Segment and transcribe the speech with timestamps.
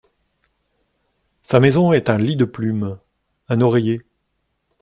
[1.43, 2.97] Sa maison est un lit de plume,
[3.49, 4.03] un oreiller.